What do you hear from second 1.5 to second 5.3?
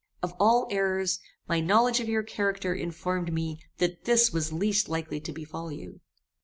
knowledge of your character informed me that this was least likely